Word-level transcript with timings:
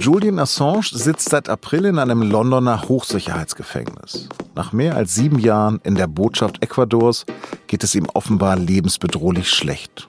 Julian 0.00 0.38
Assange 0.38 0.92
sitzt 0.92 1.28
seit 1.28 1.50
April 1.50 1.84
in 1.84 1.98
einem 1.98 2.22
Londoner 2.22 2.88
Hochsicherheitsgefängnis. 2.88 4.30
Nach 4.54 4.72
mehr 4.72 4.96
als 4.96 5.14
sieben 5.14 5.38
Jahren 5.38 5.78
in 5.82 5.94
der 5.94 6.06
Botschaft 6.06 6.62
Ecuadors 6.62 7.26
geht 7.66 7.84
es 7.84 7.94
ihm 7.94 8.06
offenbar 8.14 8.56
lebensbedrohlich 8.56 9.50
schlecht. 9.50 10.08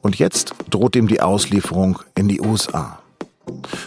Und 0.00 0.18
jetzt 0.18 0.54
droht 0.70 0.96
ihm 0.96 1.06
die 1.06 1.20
Auslieferung 1.20 2.00
in 2.16 2.26
die 2.26 2.40
USA. 2.40 2.98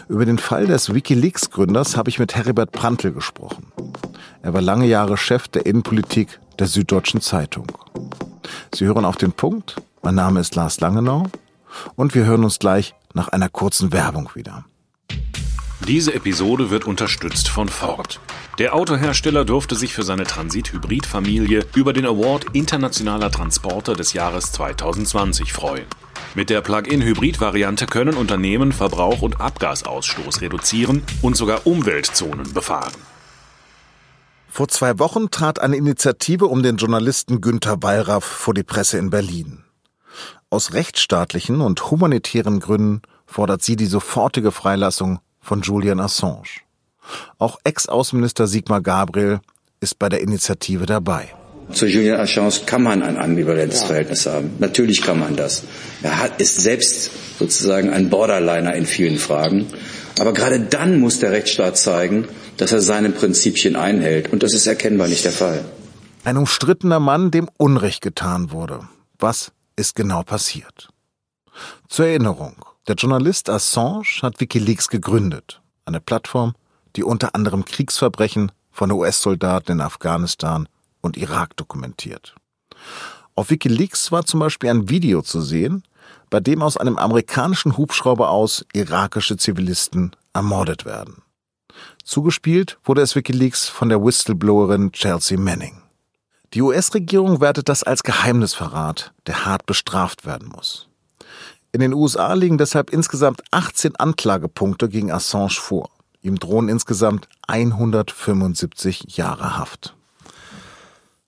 Über 0.07 0.23
den 0.23 0.37
Fall 0.37 0.67
des 0.67 0.93
Wikileaks-Gründers 0.93 1.97
habe 1.97 2.09
ich 2.09 2.17
mit 2.17 2.37
Heribert 2.37 2.71
Prantl 2.71 3.11
gesprochen. 3.11 3.73
Er 4.41 4.53
war 4.53 4.61
lange 4.61 4.85
Jahre 4.85 5.17
Chef 5.17 5.49
der 5.49 5.65
Innenpolitik 5.65 6.39
der 6.59 6.67
Süddeutschen 6.67 7.19
Zeitung. 7.19 7.67
Sie 8.73 8.85
hören 8.85 9.03
auf 9.03 9.17
den 9.17 9.33
Punkt. 9.33 9.81
Mein 10.01 10.15
Name 10.15 10.39
ist 10.39 10.55
Lars 10.55 10.79
Langenau 10.79 11.25
und 11.95 12.15
wir 12.15 12.23
hören 12.23 12.45
uns 12.45 12.57
gleich 12.57 12.95
nach 13.13 13.27
einer 13.27 13.49
kurzen 13.49 13.91
Werbung 13.91 14.29
wieder. 14.33 14.63
Diese 15.87 16.13
Episode 16.13 16.69
wird 16.69 16.85
unterstützt 16.85 17.49
von 17.49 17.67
Ford. 17.67 18.21
Der 18.57 18.73
Autohersteller 18.73 19.43
durfte 19.43 19.75
sich 19.75 19.93
für 19.93 20.03
seine 20.03 20.23
Transit-Hybrid-Familie 20.23 21.65
über 21.75 21.91
den 21.91 22.05
Award 22.05 22.45
Internationaler 22.53 23.29
Transporter 23.29 23.93
des 23.93 24.13
Jahres 24.13 24.53
2020 24.53 25.51
freuen. 25.51 25.85
Mit 26.35 26.49
der 26.49 26.61
Plug-in-Hybrid-Variante 26.61 27.85
können 27.85 28.15
Unternehmen 28.15 28.71
Verbrauch 28.71 29.21
und 29.21 29.41
Abgasausstoß 29.41 30.39
reduzieren 30.39 31.03
und 31.21 31.35
sogar 31.35 31.67
Umweltzonen 31.67 32.53
befahren. 32.53 32.93
Vor 34.47 34.69
zwei 34.69 34.99
Wochen 34.99 35.31
trat 35.31 35.59
eine 35.59 35.75
Initiative 35.75 36.45
um 36.45 36.63
den 36.63 36.77
Journalisten 36.77 37.41
Günther 37.41 37.83
Wallraff 37.83 38.23
vor 38.23 38.53
die 38.53 38.63
Presse 38.63 38.99
in 38.99 39.09
Berlin. 39.09 39.65
Aus 40.49 40.71
rechtsstaatlichen 40.71 41.59
und 41.59 41.91
humanitären 41.91 42.61
Gründen 42.61 43.01
fordert 43.25 43.63
sie 43.63 43.75
die 43.75 43.87
sofortige 43.87 44.53
Freilassung 44.53 45.19
von 45.43 45.61
Julian 45.61 45.99
Assange. 45.99 46.61
Auch 47.37 47.59
Ex-Außenminister 47.63 48.47
Sigmar 48.47 48.81
Gabriel 48.81 49.41
ist 49.81 49.99
bei 49.99 50.09
der 50.09 50.21
Initiative 50.21 50.85
dabei. 50.85 51.29
Zu 51.71 51.85
Julian 51.85 52.19
Assange 52.19 52.65
kann 52.65 52.81
man 52.81 53.03
ein 53.03 53.17
ambivalentes 53.17 53.81
ja. 53.81 53.87
Verhältnis 53.87 54.25
haben. 54.25 54.51
Natürlich 54.59 55.01
kann 55.01 55.19
man 55.19 55.35
das. 55.35 55.63
Er 56.01 56.19
hat, 56.19 56.41
ist 56.41 56.57
selbst 56.57 57.11
sozusagen 57.37 57.89
ein 57.89 58.09
Borderliner 58.09 58.73
in 58.73 58.85
vielen 58.85 59.17
Fragen. 59.17 59.67
Aber 60.19 60.33
gerade 60.33 60.59
dann 60.59 60.99
muss 60.99 61.19
der 61.19 61.31
Rechtsstaat 61.31 61.77
zeigen, 61.77 62.27
dass 62.57 62.71
er 62.71 62.81
seine 62.81 63.09
Prinzipien 63.09 63.75
einhält. 63.75 64.31
Und 64.31 64.43
das 64.43 64.53
ist 64.53 64.67
erkennbar 64.67 65.07
nicht 65.07 65.25
der 65.25 65.31
Fall. 65.31 65.65
Ein 66.23 66.37
umstrittener 66.37 66.99
Mann, 66.99 67.31
dem 67.31 67.49
Unrecht 67.57 68.01
getan 68.01 68.51
wurde. 68.51 68.87
Was 69.19 69.51
ist 69.75 69.95
genau 69.95 70.23
passiert? 70.23 70.89
Zur 71.87 72.07
Erinnerung. 72.07 72.65
Der 72.87 72.95
Journalist 72.95 73.49
Assange 73.49 74.21
hat 74.23 74.41
Wikileaks 74.41 74.89
gegründet, 74.89 75.61
eine 75.85 76.01
Plattform, 76.01 76.53
die 76.97 77.03
unter 77.05 77.33
anderem 77.33 77.63
Kriegsverbrechen 77.63 78.51
von 78.71 78.91
US-Soldaten 78.91 79.71
in 79.71 79.81
Afghanistan 79.81 80.67
und 80.99 81.15
Irak 81.15 81.55
dokumentiert. 81.55 82.35
Auf 83.35 83.49
Wikileaks 83.49 84.11
war 84.11 84.25
zum 84.25 84.41
Beispiel 84.41 84.69
ein 84.69 84.89
Video 84.89 85.21
zu 85.21 85.41
sehen, 85.41 85.83
bei 86.29 86.41
dem 86.41 86.61
aus 86.61 86.75
einem 86.75 86.97
amerikanischen 86.97 87.77
Hubschrauber 87.77 88.29
aus 88.29 88.65
irakische 88.73 89.37
Zivilisten 89.37 90.13
ermordet 90.33 90.83
werden. 90.83 91.21
Zugespielt 92.03 92.79
wurde 92.83 93.01
es 93.01 93.15
Wikileaks 93.15 93.69
von 93.69 93.87
der 93.87 94.03
Whistleblowerin 94.03 94.91
Chelsea 94.91 95.39
Manning. 95.39 95.81
Die 96.53 96.61
US-Regierung 96.61 97.39
wertet 97.39 97.69
das 97.69 97.83
als 97.83 98.03
Geheimnisverrat, 98.03 99.13
der 99.25 99.45
hart 99.45 99.65
bestraft 99.65 100.25
werden 100.25 100.49
muss. 100.49 100.89
In 101.73 101.79
den 101.79 101.93
USA 101.93 102.33
liegen 102.33 102.59
deshalb 102.59 102.91
insgesamt 102.91 103.41
18 103.49 103.95
Anklagepunkte 103.95 104.89
gegen 104.89 105.11
Assange 105.11 105.59
vor. 105.59 105.89
Ihm 106.21 106.37
drohen 106.37 106.69
insgesamt 106.69 107.27
175 107.47 109.17
Jahre 109.17 109.57
Haft. 109.57 109.95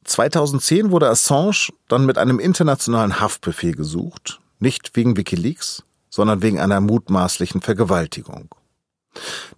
2010 0.03 0.91
wurde 0.91 1.09
Assange 1.09 1.69
dann 1.87 2.05
mit 2.05 2.19
einem 2.19 2.39
internationalen 2.39 3.19
Haftbefehl 3.19 3.73
gesucht, 3.73 4.39
nicht 4.59 4.95
wegen 4.95 5.17
Wikileaks, 5.17 5.83
sondern 6.11 6.43
wegen 6.43 6.59
einer 6.59 6.79
mutmaßlichen 6.79 7.61
Vergewaltigung. 7.61 8.53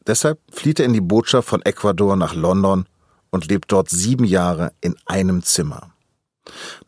Deshalb 0.08 0.40
flieht 0.50 0.80
er 0.80 0.86
in 0.86 0.94
die 0.94 1.02
Botschaft 1.02 1.50
von 1.50 1.62
Ecuador 1.64 2.16
nach 2.16 2.34
London 2.34 2.86
und 3.30 3.50
lebt 3.50 3.74
dort 3.74 3.90
sieben 3.90 4.24
Jahre 4.24 4.72
in 4.80 4.96
einem 5.06 5.44
Zimmer. 5.44 5.92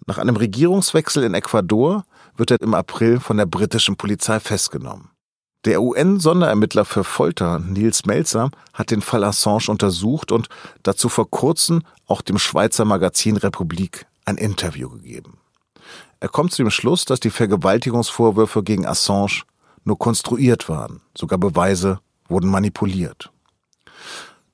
Nach 0.09 0.17
einem 0.17 0.37
Regierungswechsel 0.37 1.23
in 1.23 1.35
Ecuador 1.35 2.03
wird 2.35 2.49
er 2.49 2.59
im 2.61 2.73
April 2.73 3.19
von 3.19 3.37
der 3.37 3.45
britischen 3.45 3.95
Polizei 3.95 4.39
festgenommen. 4.39 5.11
Der 5.65 5.83
UN-Sonderermittler 5.83 6.83
für 6.83 7.03
Folter, 7.03 7.59
Nils 7.59 8.07
Melzer, 8.07 8.49
hat 8.73 8.89
den 8.89 9.01
Fall 9.01 9.23
Assange 9.23 9.67
untersucht 9.67 10.31
und 10.31 10.49
dazu 10.81 11.09
vor 11.09 11.29
kurzem 11.29 11.83
auch 12.07 12.23
dem 12.23 12.39
Schweizer 12.39 12.85
Magazin 12.85 13.37
Republik 13.37 14.07
ein 14.25 14.37
Interview 14.37 14.89
gegeben. 14.89 15.37
Er 16.19 16.29
kommt 16.29 16.53
zu 16.53 16.63
dem 16.63 16.71
Schluss, 16.71 17.05
dass 17.05 17.19
die 17.19 17.29
Vergewaltigungsvorwürfe 17.29 18.63
gegen 18.63 18.87
Assange 18.87 19.43
nur 19.83 19.99
konstruiert 19.99 20.69
waren, 20.69 21.01
sogar 21.15 21.37
Beweise 21.37 21.99
wurden 22.27 22.49
manipuliert. 22.49 23.31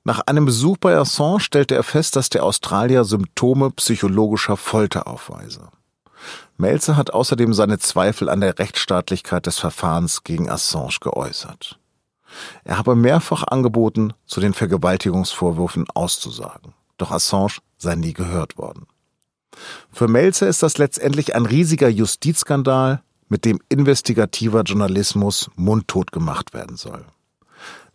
Nach 0.08 0.20
einem 0.28 0.46
Besuch 0.46 0.78
bei 0.78 0.96
Assange 0.96 1.40
stellte 1.40 1.74
er 1.74 1.82
fest, 1.82 2.16
dass 2.16 2.30
der 2.30 2.44
Australier 2.44 3.04
Symptome 3.06 3.72
psychologischer 3.72 4.56
Folter 4.56 5.08
aufweise. 5.08 5.70
Melzer 6.58 6.96
hat 6.96 7.12
außerdem 7.12 7.56
seine 7.56 7.80
Zweifel 7.80 8.30
an 8.30 8.40
der 8.40 8.60
Rechtsstaatlichkeit 8.60 9.48
des 9.48 9.58
Verfahrens 9.58 10.24
gegen 10.24 10.48
Assange 10.48 10.98
geäußert. 11.02 11.80
Er 12.64 12.78
habe 12.78 12.96
mehrfach 12.96 13.46
angeboten, 13.48 14.14
zu 14.28 14.40
den 14.42 14.54
Vergewaltigungsvorwürfen 14.54 15.86
auszusagen. 15.96 16.76
Doch 16.98 17.10
Assange 17.10 17.58
sei 17.78 17.96
nie 17.96 18.14
gehört 18.14 18.60
worden. 18.60 18.86
Für 19.92 20.08
Melzer 20.08 20.48
ist 20.48 20.62
das 20.62 20.78
letztendlich 20.78 21.34
ein 21.34 21.48
riesiger 21.48 21.90
Justizskandal, 21.90 23.02
mit 23.28 23.44
dem 23.44 23.60
investigativer 23.70 24.62
Journalismus 24.62 25.50
mundtot 25.56 26.12
gemacht 26.12 26.54
werden 26.54 26.78
soll. 26.78 27.06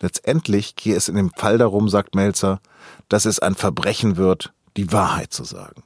Letztendlich 0.00 0.76
gehe 0.76 0.96
es 0.96 1.08
in 1.08 1.16
dem 1.16 1.30
Fall 1.30 1.58
darum, 1.58 1.88
sagt 1.88 2.14
Melzer, 2.14 2.60
dass 3.08 3.26
es 3.26 3.38
ein 3.38 3.54
Verbrechen 3.54 4.16
wird, 4.16 4.52
die 4.76 4.92
Wahrheit 4.92 5.32
zu 5.32 5.44
sagen. 5.44 5.82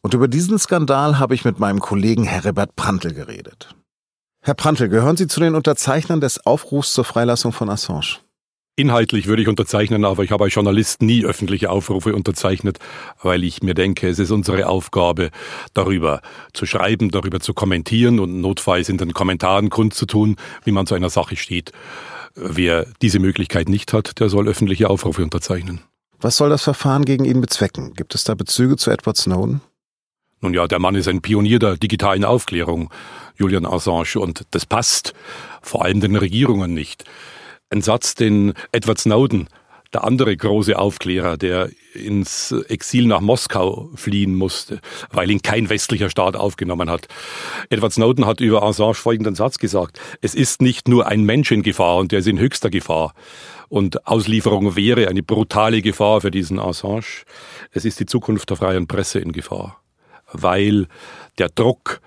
Und 0.00 0.14
über 0.14 0.28
diesen 0.28 0.58
Skandal 0.58 1.18
habe 1.18 1.34
ich 1.34 1.44
mit 1.44 1.58
meinem 1.58 1.80
Kollegen 1.80 2.24
Heribert 2.24 2.76
Prantl 2.76 3.12
geredet. 3.12 3.74
Herr 4.40 4.54
Prantl, 4.54 4.88
gehören 4.88 5.16
Sie 5.16 5.26
zu 5.26 5.40
den 5.40 5.54
Unterzeichnern 5.54 6.20
des 6.20 6.46
Aufrufs 6.46 6.92
zur 6.92 7.04
Freilassung 7.04 7.52
von 7.52 7.68
Assange? 7.68 8.18
Inhaltlich 8.76 9.26
würde 9.26 9.42
ich 9.42 9.48
unterzeichnen, 9.48 10.04
aber 10.04 10.22
ich 10.22 10.30
habe 10.30 10.44
als 10.44 10.54
Journalist 10.54 11.02
nie 11.02 11.24
öffentliche 11.24 11.68
Aufrufe 11.68 12.14
unterzeichnet, 12.14 12.78
weil 13.20 13.42
ich 13.42 13.60
mir 13.60 13.74
denke, 13.74 14.08
es 14.08 14.20
ist 14.20 14.30
unsere 14.30 14.68
Aufgabe, 14.68 15.30
darüber 15.74 16.20
zu 16.52 16.64
schreiben, 16.64 17.10
darüber 17.10 17.40
zu 17.40 17.54
kommentieren 17.54 18.20
und 18.20 18.40
notfalls 18.40 18.88
in 18.88 18.96
den 18.96 19.12
Kommentaren 19.14 19.68
kundzutun, 19.68 20.36
wie 20.62 20.70
man 20.70 20.86
zu 20.86 20.94
einer 20.94 21.10
Sache 21.10 21.34
steht. 21.34 21.72
Wer 22.40 22.86
diese 23.02 23.18
Möglichkeit 23.18 23.68
nicht 23.68 23.92
hat, 23.92 24.20
der 24.20 24.28
soll 24.28 24.46
öffentliche 24.46 24.88
Aufrufe 24.88 25.24
unterzeichnen. 25.24 25.80
Was 26.20 26.36
soll 26.36 26.50
das 26.50 26.62
Verfahren 26.62 27.04
gegen 27.04 27.24
ihn 27.24 27.40
bezwecken? 27.40 27.94
Gibt 27.94 28.14
es 28.14 28.22
da 28.22 28.34
Bezüge 28.34 28.76
zu 28.76 28.90
Edward 28.90 29.16
Snowden? 29.16 29.60
Nun 30.40 30.54
ja, 30.54 30.68
der 30.68 30.78
Mann 30.78 30.94
ist 30.94 31.08
ein 31.08 31.20
Pionier 31.20 31.58
der 31.58 31.76
digitalen 31.76 32.24
Aufklärung, 32.24 32.90
Julian 33.36 33.66
Assange, 33.66 34.20
und 34.20 34.46
das 34.52 34.66
passt 34.66 35.14
vor 35.62 35.84
allem 35.84 36.00
den 36.00 36.14
Regierungen 36.14 36.74
nicht. 36.74 37.04
Ein 37.70 37.82
Satz, 37.82 38.14
den 38.14 38.54
Edward 38.70 38.98
Snowden, 38.98 39.48
der 39.92 40.04
andere 40.04 40.36
große 40.36 40.78
Aufklärer, 40.78 41.36
der 41.36 41.70
ins 41.94 42.52
Exil 42.68 43.06
nach 43.06 43.20
Moskau 43.20 43.90
fliehen 43.94 44.34
musste, 44.34 44.80
weil 45.10 45.30
ihn 45.30 45.42
kein 45.42 45.70
westlicher 45.70 46.10
Staat 46.10 46.36
aufgenommen 46.36 46.90
hat. 46.90 47.08
Edward 47.70 47.92
Snowden 47.92 48.26
hat 48.26 48.40
über 48.40 48.62
Assange 48.62 48.94
folgenden 48.94 49.34
Satz 49.34 49.58
gesagt. 49.58 49.98
Es 50.20 50.34
ist 50.34 50.60
nicht 50.60 50.88
nur 50.88 51.06
ein 51.06 51.24
Mensch 51.24 51.50
in 51.50 51.62
Gefahr 51.62 51.96
und 51.96 52.12
der 52.12 52.18
ist 52.18 52.28
in 52.28 52.38
höchster 52.38 52.70
Gefahr. 52.70 53.14
Und 53.68 54.06
Auslieferung 54.06 54.76
wäre 54.76 55.08
eine 55.08 55.22
brutale 55.22 55.82
Gefahr 55.82 56.20
für 56.20 56.30
diesen 56.30 56.58
Assange. 56.58 57.24
Es 57.72 57.84
ist 57.84 58.00
die 58.00 58.06
Zukunft 58.06 58.50
der 58.50 58.56
freien 58.56 58.86
Presse 58.86 59.18
in 59.18 59.32
Gefahr 59.32 59.82
weil 60.32 60.86
der 61.38 61.48
Druck 61.48 62.00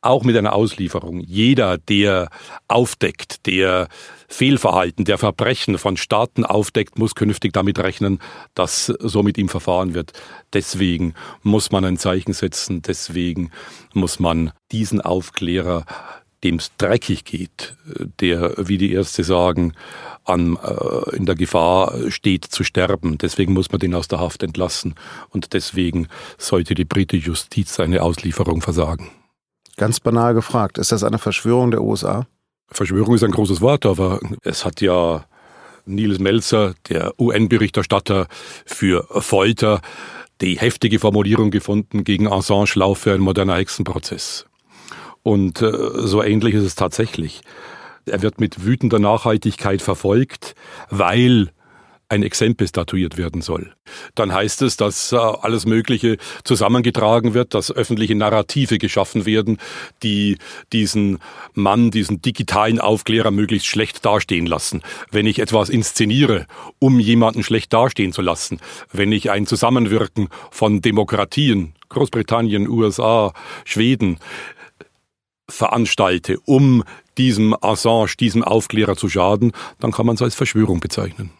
auch 0.00 0.24
mit 0.24 0.36
einer 0.36 0.54
Auslieferung, 0.54 1.20
jeder, 1.20 1.78
der 1.78 2.30
aufdeckt, 2.68 3.46
der 3.46 3.88
Fehlverhalten, 4.28 5.04
der 5.04 5.18
Verbrechen 5.18 5.78
von 5.78 5.96
Staaten 5.96 6.44
aufdeckt, 6.44 6.98
muss 6.98 7.14
künftig 7.14 7.52
damit 7.52 7.78
rechnen, 7.78 8.20
dass 8.54 8.86
so 8.86 9.22
mit 9.22 9.38
ihm 9.38 9.48
verfahren 9.48 9.94
wird. 9.94 10.12
Deswegen 10.52 11.14
muss 11.42 11.72
man 11.72 11.84
ein 11.84 11.96
Zeichen 11.96 12.32
setzen, 12.32 12.82
deswegen 12.82 13.50
muss 13.92 14.20
man 14.20 14.52
diesen 14.70 15.00
Aufklärer, 15.00 15.84
dem 16.44 16.56
es 16.56 16.70
dreckig 16.78 17.24
geht, 17.24 17.76
der, 18.20 18.54
wie 18.56 18.78
die 18.78 18.92
Ärzte 18.92 19.24
sagen, 19.24 19.72
an, 20.24 20.56
äh, 20.62 21.16
in 21.16 21.26
der 21.26 21.34
Gefahr 21.34 22.10
steht 22.10 22.44
zu 22.44 22.62
sterben. 22.62 23.18
Deswegen 23.18 23.54
muss 23.54 23.72
man 23.72 23.80
den 23.80 23.94
aus 23.94 24.06
der 24.08 24.20
Haft 24.20 24.42
entlassen 24.42 24.94
und 25.30 25.52
deswegen 25.52 26.06
sollte 26.36 26.74
die 26.74 26.84
britische 26.84 27.28
Justiz 27.28 27.74
seine 27.74 28.02
Auslieferung 28.02 28.60
versagen. 28.60 29.10
Ganz 29.78 30.00
banal 30.00 30.34
gefragt, 30.34 30.76
ist 30.76 30.90
das 30.90 31.04
eine 31.04 31.18
Verschwörung 31.18 31.70
der 31.70 31.82
USA? 31.82 32.26
Verschwörung 32.66 33.14
ist 33.14 33.22
ein 33.22 33.30
großes 33.30 33.60
Wort, 33.60 33.86
aber 33.86 34.18
es 34.42 34.64
hat 34.64 34.80
ja 34.80 35.24
Nils 35.86 36.18
Melzer, 36.18 36.74
der 36.88 37.18
UN-Berichterstatter 37.18 38.26
für 38.66 39.06
Folter, 39.08 39.80
die 40.40 40.58
heftige 40.58 40.98
Formulierung 40.98 41.52
gefunden, 41.52 42.02
gegen 42.02 42.26
Assange 42.26 42.72
laufe 42.74 43.14
ein 43.14 43.20
moderner 43.20 43.54
Hexenprozess. 43.54 44.46
Und 45.22 45.62
äh, 45.62 45.72
so 45.94 46.24
ähnlich 46.24 46.54
ist 46.54 46.64
es 46.64 46.74
tatsächlich. 46.74 47.42
Er 48.04 48.20
wird 48.20 48.40
mit 48.40 48.64
wütender 48.64 48.98
Nachhaltigkeit 48.98 49.80
verfolgt, 49.80 50.56
weil 50.90 51.50
ein 52.08 52.22
Exempel 52.22 52.66
statuiert 52.68 53.18
werden 53.18 53.42
soll. 53.42 53.74
Dann 54.14 54.32
heißt 54.32 54.62
es, 54.62 54.76
dass 54.76 55.12
äh, 55.12 55.16
alles 55.16 55.66
Mögliche 55.66 56.16
zusammengetragen 56.42 57.34
wird, 57.34 57.54
dass 57.54 57.70
öffentliche 57.70 58.14
Narrative 58.14 58.78
geschaffen 58.78 59.26
werden, 59.26 59.58
die 60.02 60.38
diesen 60.72 61.18
Mann, 61.52 61.90
diesen 61.90 62.22
digitalen 62.22 62.80
Aufklärer 62.80 63.30
möglichst 63.30 63.66
schlecht 63.66 64.04
dastehen 64.04 64.46
lassen. 64.46 64.82
Wenn 65.10 65.26
ich 65.26 65.38
etwas 65.38 65.68
inszeniere, 65.68 66.46
um 66.78 66.98
jemanden 66.98 67.42
schlecht 67.42 67.72
dastehen 67.72 68.12
zu 68.12 68.22
lassen, 68.22 68.60
wenn 68.90 69.12
ich 69.12 69.30
ein 69.30 69.46
Zusammenwirken 69.46 70.28
von 70.50 70.80
Demokratien, 70.80 71.74
Großbritannien, 71.90 72.68
USA, 72.68 73.32
Schweden, 73.64 74.18
veranstalte, 75.50 76.38
um 76.44 76.84
diesem 77.16 77.56
Assange, 77.60 78.12
diesem 78.18 78.44
Aufklärer 78.44 78.96
zu 78.96 79.08
schaden, 79.08 79.52
dann 79.80 79.92
kann 79.92 80.06
man 80.06 80.14
es 80.14 80.22
als 80.22 80.34
Verschwörung 80.34 80.80
bezeichnen. 80.80 81.30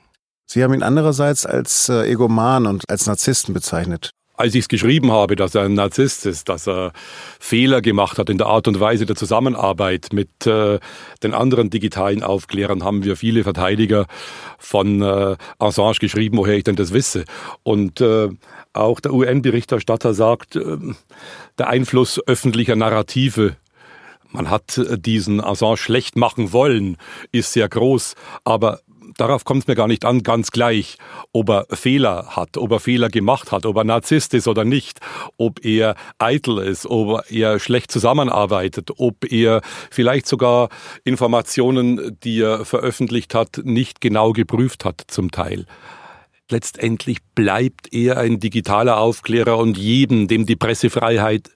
Sie 0.50 0.64
haben 0.64 0.72
ihn 0.72 0.82
andererseits 0.82 1.44
als 1.44 1.90
äh, 1.90 2.10
Egoman 2.10 2.66
und 2.66 2.88
als 2.88 3.06
Narzissten 3.06 3.52
bezeichnet. 3.52 4.12
Als 4.34 4.54
ich 4.54 4.62
es 4.62 4.68
geschrieben 4.68 5.12
habe, 5.12 5.36
dass 5.36 5.54
er 5.54 5.64
ein 5.64 5.74
Narzisst 5.74 6.24
ist, 6.24 6.48
dass 6.48 6.66
er 6.66 6.92
Fehler 7.38 7.82
gemacht 7.82 8.18
hat 8.18 8.30
in 8.30 8.38
der 8.38 8.46
Art 8.46 8.66
und 8.66 8.80
Weise 8.80 9.04
der 9.04 9.14
Zusammenarbeit 9.14 10.08
mit 10.12 10.46
äh, 10.46 10.78
den 11.22 11.34
anderen 11.34 11.68
digitalen 11.68 12.22
Aufklärern, 12.22 12.82
haben 12.82 13.04
wir 13.04 13.16
viele 13.16 13.44
Verteidiger 13.44 14.06
von 14.58 15.02
äh, 15.02 15.36
Assange 15.58 15.98
geschrieben, 16.00 16.38
woher 16.38 16.56
ich 16.56 16.64
denn 16.64 16.76
das 16.76 16.94
wisse. 16.94 17.24
Und 17.62 18.00
äh, 18.00 18.30
auch 18.72 19.00
der 19.00 19.12
UN-Berichterstatter 19.12 20.14
sagt, 20.14 20.56
äh, 20.56 20.78
der 21.58 21.68
Einfluss 21.68 22.18
öffentlicher 22.26 22.76
Narrative 22.76 23.56
man 24.30 24.50
hat 24.50 24.78
äh, 24.78 24.98
diesen 24.98 25.42
Assange 25.42 25.76
schlecht 25.78 26.16
machen 26.16 26.52
wollen, 26.52 26.96
ist 27.32 27.52
sehr 27.52 27.68
groß, 27.68 28.14
aber 28.44 28.80
darauf 29.18 29.44
kommt 29.44 29.62
es 29.62 29.66
mir 29.66 29.74
gar 29.74 29.88
nicht 29.88 30.04
an, 30.04 30.22
ganz 30.22 30.50
gleich, 30.50 30.96
ob 31.32 31.50
er 31.50 31.66
Fehler 31.70 32.28
hat, 32.36 32.56
ob 32.56 32.72
er 32.72 32.80
Fehler 32.80 33.08
gemacht 33.10 33.52
hat, 33.52 33.66
ob 33.66 33.76
er 33.76 33.84
Narzisst 33.84 34.32
ist 34.32 34.48
oder 34.48 34.64
nicht, 34.64 35.00
ob 35.36 35.64
er 35.64 35.94
eitel 36.18 36.58
ist, 36.58 36.86
ob 36.86 37.30
er 37.30 37.58
schlecht 37.58 37.92
zusammenarbeitet, 37.92 38.92
ob 38.96 39.30
er 39.30 39.60
vielleicht 39.90 40.26
sogar 40.26 40.70
Informationen, 41.04 42.18
die 42.22 42.40
er 42.40 42.64
veröffentlicht 42.64 43.34
hat, 43.34 43.60
nicht 43.64 44.00
genau 44.00 44.32
geprüft 44.32 44.84
hat 44.84 45.02
zum 45.08 45.30
Teil. 45.30 45.66
Letztendlich 46.50 47.18
bleibt 47.34 47.92
er 47.92 48.16
ein 48.16 48.40
digitaler 48.40 48.98
Aufklärer 48.98 49.58
und 49.58 49.76
jedem, 49.76 50.28
dem 50.28 50.46
die 50.46 50.56
Pressefreiheit 50.56 51.50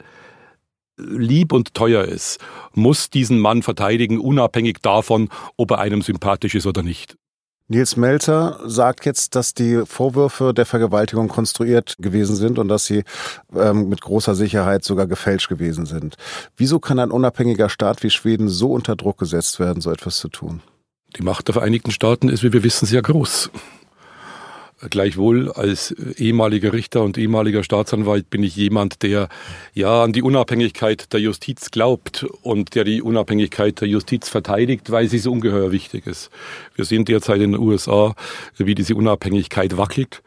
lieb 0.98 1.52
und 1.52 1.74
teuer 1.74 2.04
ist, 2.04 2.38
muss 2.74 3.08
diesen 3.08 3.38
Mann 3.38 3.62
verteidigen, 3.62 4.18
unabhängig 4.18 4.78
davon, 4.82 5.30
ob 5.56 5.70
er 5.70 5.78
einem 5.78 6.02
sympathisch 6.02 6.54
ist 6.54 6.66
oder 6.66 6.82
nicht. 6.82 7.16
Nils 7.72 7.96
Melzer 7.96 8.60
sagt 8.66 9.06
jetzt, 9.06 9.34
dass 9.34 9.54
die 9.54 9.84
Vorwürfe 9.86 10.52
der 10.52 10.66
Vergewaltigung 10.66 11.28
konstruiert 11.28 11.96
gewesen 11.98 12.36
sind 12.36 12.58
und 12.58 12.68
dass 12.68 12.84
sie 12.84 13.02
ähm, 13.56 13.88
mit 13.88 14.02
großer 14.02 14.34
Sicherheit 14.34 14.84
sogar 14.84 15.06
gefälscht 15.06 15.48
gewesen 15.48 15.86
sind. 15.86 16.16
Wieso 16.54 16.80
kann 16.80 16.98
ein 16.98 17.10
unabhängiger 17.10 17.70
Staat 17.70 18.02
wie 18.02 18.10
Schweden 18.10 18.50
so 18.50 18.72
unter 18.72 18.94
Druck 18.94 19.16
gesetzt 19.16 19.58
werden, 19.58 19.80
so 19.80 19.90
etwas 19.90 20.18
zu 20.18 20.28
tun? 20.28 20.60
Die 21.16 21.22
Macht 21.22 21.48
der 21.48 21.54
Vereinigten 21.54 21.92
Staaten 21.92 22.28
ist, 22.28 22.42
wie 22.42 22.52
wir 22.52 22.62
wissen, 22.62 22.84
sehr 22.84 23.00
groß. 23.00 23.50
Gleichwohl 24.90 25.52
als 25.52 25.92
ehemaliger 25.92 26.72
Richter 26.72 27.02
und 27.02 27.16
ehemaliger 27.16 27.62
Staatsanwalt 27.62 28.30
bin 28.30 28.42
ich 28.42 28.56
jemand, 28.56 29.02
der 29.02 29.28
ja 29.74 30.02
an 30.02 30.12
die 30.12 30.22
Unabhängigkeit 30.22 31.12
der 31.12 31.20
Justiz 31.20 31.70
glaubt 31.70 32.26
und 32.42 32.74
der 32.74 32.82
die 32.82 33.00
Unabhängigkeit 33.00 33.80
der 33.80 33.88
Justiz 33.88 34.28
verteidigt, 34.28 34.90
weil 34.90 35.08
sie 35.08 35.18
so 35.18 35.30
ungeheuer 35.30 35.70
wichtig 35.70 36.06
ist. 36.06 36.30
Wir 36.74 36.84
sehen 36.84 37.04
derzeit 37.04 37.40
in 37.40 37.52
den 37.52 37.60
USA, 37.60 38.14
wie 38.56 38.74
diese 38.74 38.96
Unabhängigkeit 38.96 39.76
wackelt. 39.76 40.22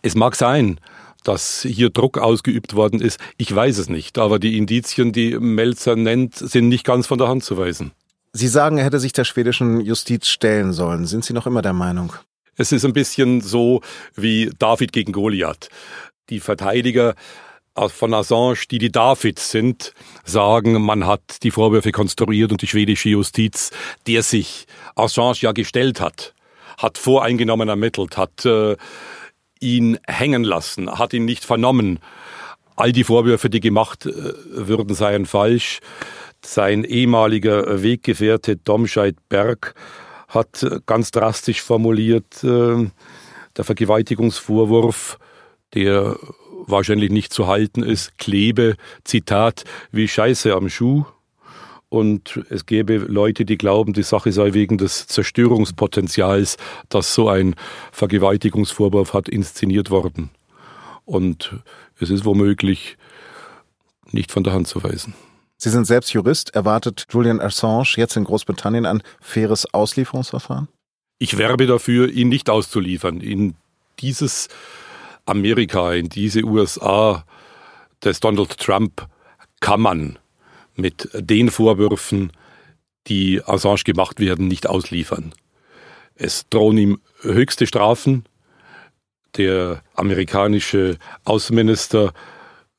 Es 0.00 0.14
mag 0.14 0.34
sein, 0.34 0.80
dass 1.22 1.60
hier 1.68 1.90
Druck 1.90 2.16
ausgeübt 2.16 2.74
worden 2.74 3.02
ist. 3.02 3.20
Ich 3.36 3.54
weiß 3.54 3.76
es 3.76 3.90
nicht, 3.90 4.16
aber 4.16 4.38
die 4.38 4.56
Indizien, 4.56 5.12
die 5.12 5.38
Melzer 5.38 5.94
nennt, 5.94 6.36
sind 6.36 6.68
nicht 6.68 6.84
ganz 6.84 7.06
von 7.06 7.18
der 7.18 7.28
Hand 7.28 7.44
zu 7.44 7.58
weisen. 7.58 7.92
Sie 8.32 8.48
sagen, 8.48 8.78
er 8.78 8.84
hätte 8.84 9.00
sich 9.00 9.12
der 9.12 9.24
schwedischen 9.24 9.80
Justiz 9.80 10.28
stellen 10.28 10.72
sollen. 10.72 11.04
Sind 11.04 11.24
Sie 11.24 11.34
noch 11.34 11.46
immer 11.46 11.62
der 11.62 11.72
Meinung? 11.72 12.14
Es 12.60 12.72
ist 12.72 12.84
ein 12.84 12.92
bisschen 12.92 13.40
so 13.40 13.80
wie 14.16 14.50
David 14.58 14.92
gegen 14.92 15.12
Goliath. 15.12 15.70
Die 16.28 16.40
Verteidiger 16.40 17.14
von 17.74 18.12
Assange, 18.12 18.58
die 18.70 18.76
die 18.76 18.92
Davids 18.92 19.50
sind, 19.50 19.94
sagen, 20.26 20.82
man 20.82 21.06
hat 21.06 21.42
die 21.42 21.52
Vorwürfe 21.52 21.90
konstruiert 21.90 22.52
und 22.52 22.60
die 22.60 22.66
schwedische 22.66 23.08
Justiz, 23.08 23.70
der 24.06 24.22
sich 24.22 24.66
Assange 24.94 25.38
ja 25.40 25.52
gestellt 25.52 26.02
hat, 26.02 26.34
hat 26.76 26.98
voreingenommen 26.98 27.70
ermittelt, 27.70 28.18
hat 28.18 28.44
äh, 28.44 28.76
ihn 29.58 29.98
hängen 30.06 30.44
lassen, 30.44 30.98
hat 30.98 31.14
ihn 31.14 31.24
nicht 31.24 31.46
vernommen. 31.46 31.98
All 32.76 32.92
die 32.92 33.04
Vorwürfe, 33.04 33.48
die 33.48 33.60
gemacht 33.60 34.04
äh, 34.04 34.12
würden, 34.12 34.94
seien 34.94 35.24
falsch. 35.24 35.80
Sein 36.44 36.84
ehemaliger 36.84 37.82
Weggefährte 37.82 38.56
Domscheit 38.56 39.16
Berg 39.30 39.74
hat 40.30 40.66
ganz 40.86 41.10
drastisch 41.10 41.60
formuliert, 41.60 42.42
äh, 42.42 42.88
der 43.56 43.64
Vergewaltigungsvorwurf, 43.64 45.18
der 45.74 46.16
wahrscheinlich 46.66 47.10
nicht 47.10 47.32
zu 47.32 47.46
halten 47.46 47.82
ist, 47.82 48.16
klebe, 48.18 48.76
Zitat, 49.04 49.64
wie 49.90 50.08
Scheiße 50.08 50.54
am 50.54 50.68
Schuh. 50.68 51.04
Und 51.88 52.40
es 52.48 52.66
gäbe 52.66 52.98
Leute, 52.98 53.44
die 53.44 53.58
glauben, 53.58 53.92
die 53.92 54.04
Sache 54.04 54.30
sei 54.30 54.54
wegen 54.54 54.78
des 54.78 55.08
Zerstörungspotenzials, 55.08 56.56
das 56.88 57.12
so 57.14 57.28
ein 57.28 57.56
Vergewaltigungsvorwurf 57.90 59.12
hat, 59.12 59.28
inszeniert 59.28 59.90
worden. 59.90 60.30
Und 61.04 61.56
es 61.98 62.10
ist 62.10 62.24
womöglich 62.24 62.96
nicht 64.12 64.30
von 64.30 64.44
der 64.44 64.52
Hand 64.52 64.68
zu 64.68 64.84
weisen. 64.84 65.14
Sie 65.62 65.68
sind 65.68 65.84
selbst 65.84 66.14
Jurist. 66.14 66.54
Erwartet 66.54 67.04
Julian 67.10 67.38
Assange 67.38 67.92
jetzt 67.96 68.16
in 68.16 68.24
Großbritannien 68.24 68.86
ein 68.86 69.02
faires 69.20 69.74
Auslieferungsverfahren? 69.74 70.68
Ich 71.18 71.36
werbe 71.36 71.66
dafür, 71.66 72.08
ihn 72.08 72.30
nicht 72.30 72.48
auszuliefern. 72.48 73.20
In 73.20 73.56
dieses 73.98 74.48
Amerika, 75.26 75.92
in 75.92 76.08
diese 76.08 76.44
USA 76.44 77.26
des 78.02 78.20
Donald 78.20 78.56
Trump 78.56 79.06
kann 79.60 79.82
man 79.82 80.18
mit 80.76 81.10
den 81.12 81.50
Vorwürfen, 81.50 82.32
die 83.08 83.42
Assange 83.44 83.82
gemacht 83.84 84.18
werden, 84.18 84.48
nicht 84.48 84.66
ausliefern. 84.66 85.34
Es 86.14 86.48
drohen 86.48 86.78
ihm 86.78 87.00
höchste 87.20 87.66
Strafen. 87.66 88.24
Der 89.36 89.82
amerikanische 89.92 90.96
Außenminister 91.24 92.14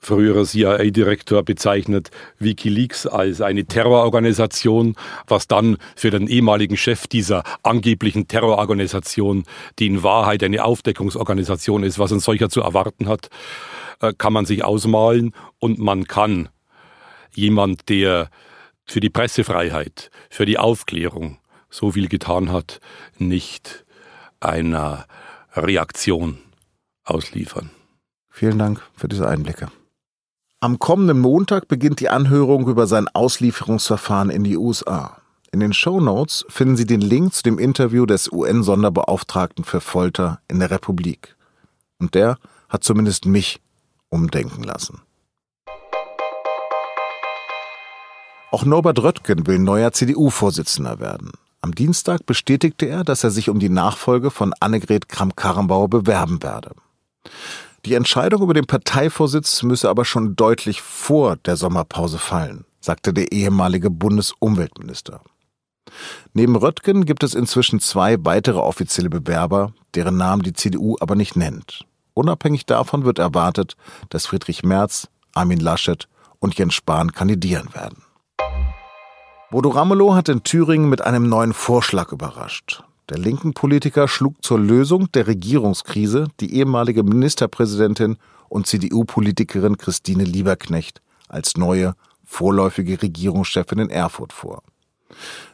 früherer 0.01 0.43
CIA-Direktor 0.43 1.43
bezeichnet 1.43 2.09
Wikileaks 2.39 3.05
als 3.05 3.39
eine 3.39 3.65
Terrororganisation, 3.65 4.95
was 5.27 5.47
dann 5.47 5.77
für 5.95 6.09
den 6.09 6.27
ehemaligen 6.27 6.75
Chef 6.75 7.07
dieser 7.07 7.43
angeblichen 7.61 8.27
Terrororganisation, 8.27 9.43
die 9.77 9.87
in 9.87 10.03
Wahrheit 10.03 10.43
eine 10.43 10.65
Aufdeckungsorganisation 10.65 11.83
ist, 11.83 11.99
was 11.99 12.11
ein 12.11 12.19
solcher 12.19 12.49
zu 12.49 12.61
erwarten 12.61 13.07
hat, 13.07 13.29
äh, 14.01 14.13
kann 14.17 14.33
man 14.33 14.45
sich 14.45 14.63
ausmalen 14.63 15.33
und 15.59 15.77
man 15.77 16.05
kann 16.05 16.49
jemand, 17.33 17.87
der 17.89 18.29
für 18.85 18.99
die 18.99 19.09
Pressefreiheit, 19.09 20.09
für 20.29 20.45
die 20.45 20.57
Aufklärung 20.57 21.37
so 21.69 21.91
viel 21.91 22.09
getan 22.09 22.51
hat, 22.51 22.81
nicht 23.17 23.85
einer 24.39 25.05
Reaktion 25.55 26.39
ausliefern. 27.03 27.69
Vielen 28.29 28.57
Dank 28.57 28.81
für 28.95 29.07
diese 29.07 29.27
Einblicke. 29.27 29.71
Am 30.63 30.77
kommenden 30.77 31.19
Montag 31.19 31.67
beginnt 31.67 32.01
die 32.01 32.09
Anhörung 32.09 32.67
über 32.67 32.85
sein 32.85 33.07
Auslieferungsverfahren 33.07 34.29
in 34.29 34.43
die 34.43 34.57
USA. 34.57 35.17
In 35.51 35.59
den 35.59 35.73
Show 35.73 35.99
Notes 35.99 36.45
finden 36.49 36.77
Sie 36.77 36.85
den 36.85 37.01
Link 37.01 37.33
zu 37.33 37.41
dem 37.41 37.57
Interview 37.57 38.05
des 38.05 38.31
UN-Sonderbeauftragten 38.31 39.65
für 39.65 39.81
Folter 39.81 40.39
in 40.47 40.59
der 40.59 40.69
Republik. 40.69 41.35
Und 41.97 42.13
der 42.13 42.37
hat 42.69 42.83
zumindest 42.83 43.25
mich 43.25 43.59
umdenken 44.09 44.61
lassen. 44.61 45.01
Auch 48.51 48.63
Norbert 48.63 49.01
Röttgen 49.01 49.47
will 49.47 49.57
neuer 49.57 49.93
CDU-Vorsitzender 49.93 50.99
werden. 50.99 51.31
Am 51.61 51.73
Dienstag 51.73 52.27
bestätigte 52.27 52.85
er, 52.85 53.03
dass 53.03 53.23
er 53.23 53.31
sich 53.31 53.49
um 53.49 53.57
die 53.57 53.69
Nachfolge 53.69 54.29
von 54.29 54.53
Annegret 54.59 55.09
Kramp-Karrenbauer 55.09 55.89
bewerben 55.89 56.43
werde. 56.43 56.75
Die 57.85 57.95
Entscheidung 57.95 58.43
über 58.43 58.53
den 58.53 58.65
Parteivorsitz 58.65 59.63
müsse 59.63 59.89
aber 59.89 60.05
schon 60.05 60.35
deutlich 60.35 60.81
vor 60.81 61.35
der 61.37 61.57
Sommerpause 61.57 62.19
fallen, 62.19 62.65
sagte 62.79 63.11
der 63.11 63.31
ehemalige 63.31 63.89
Bundesumweltminister. 63.89 65.21
Neben 66.33 66.55
Röttgen 66.55 67.05
gibt 67.05 67.23
es 67.23 67.33
inzwischen 67.33 67.79
zwei 67.79 68.17
weitere 68.23 68.59
offizielle 68.59 69.09
Bewerber, 69.09 69.73
deren 69.95 70.15
Namen 70.15 70.43
die 70.43 70.53
CDU 70.53 70.95
aber 70.99 71.15
nicht 71.15 71.35
nennt. 71.35 71.85
Unabhängig 72.13 72.67
davon 72.67 73.03
wird 73.03 73.17
erwartet, 73.17 73.75
dass 74.09 74.27
Friedrich 74.27 74.63
Merz, 74.63 75.07
Armin 75.33 75.59
Laschet 75.59 76.07
und 76.39 76.57
Jens 76.57 76.75
Spahn 76.75 77.13
kandidieren 77.13 77.73
werden. 77.73 78.03
Bodo 79.49 79.69
Ramelow 79.69 80.13
hat 80.13 80.29
in 80.29 80.43
Thüringen 80.43 80.87
mit 80.87 81.01
einem 81.01 81.27
neuen 81.27 81.53
Vorschlag 81.53 82.11
überrascht. 82.11 82.83
Der 83.11 83.19
linken 83.19 83.53
Politiker 83.53 84.07
schlug 84.07 84.41
zur 84.41 84.57
Lösung 84.57 85.11
der 85.11 85.27
Regierungskrise 85.27 86.29
die 86.39 86.55
ehemalige 86.55 87.03
Ministerpräsidentin 87.03 88.15
und 88.47 88.67
CDU-Politikerin 88.67 89.77
Christine 89.77 90.23
Lieberknecht 90.23 91.01
als 91.27 91.57
neue, 91.57 91.95
vorläufige 92.23 93.01
Regierungschefin 93.01 93.79
in 93.79 93.89
Erfurt 93.89 94.31
vor. 94.31 94.63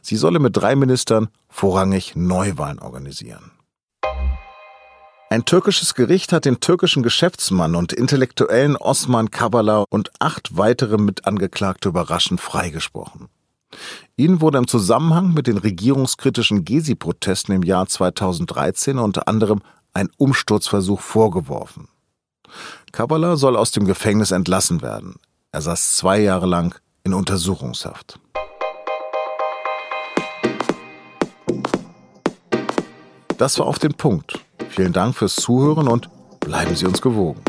Sie 0.04 0.18
solle 0.18 0.38
mit 0.38 0.56
drei 0.56 0.76
Ministern 0.76 1.30
vorrangig 1.50 2.16
Neuwahlen 2.16 2.78
organisieren. 2.78 3.50
Ein 5.32 5.44
türkisches 5.46 5.96
Gericht 5.96 6.34
hat 6.34 6.46
den 6.46 6.60
türkischen 6.60 7.02
Geschäftsmann 7.02 7.76
und 7.76 7.92
Intellektuellen 7.92 8.76
Osman 8.76 9.32
Kavala 9.32 9.86
und 9.90 10.12
acht 10.20 10.56
weitere 10.58 11.00
Mitangeklagte 11.00 11.90
überraschend 11.90 12.40
freigesprochen. 12.40 13.30
Ihnen 14.16 14.42
wurde 14.42 14.58
im 14.58 14.68
Zusammenhang 14.68 15.34
mit 15.34 15.48
den 15.48 15.58
regierungskritischen 15.58 16.66
Gezi-Protesten 16.66 17.54
im 17.54 17.64
Jahr 17.64 17.88
2013 17.88 18.98
unter 18.98 19.28
anderem 19.28 19.62
ein 19.94 20.10
Umsturzversuch 20.18 21.02
vorgeworfen. 21.02 21.88
Kavala 22.92 23.36
soll 23.36 23.58
aus 23.58 23.72
dem 23.72 23.86
Gefängnis 23.86 24.32
entlassen 24.32 24.82
werden. 24.82 25.16
Er 25.52 25.62
saß 25.62 25.96
zwei 25.96 26.20
Jahre 26.20 26.46
lang 26.46 26.80
in 27.04 27.14
Untersuchungshaft. 27.14 28.20
Das 33.38 33.60
war 33.60 33.68
auf 33.68 33.78
den 33.78 33.94
Punkt. 33.94 34.40
Vielen 34.70 34.94
Dank 34.94 35.16
fürs 35.16 35.36
Zuhören 35.36 35.88
und 35.88 36.10
bleiben 36.40 36.76
Sie 36.76 36.86
uns 36.86 37.02
gewogen. 37.02 37.42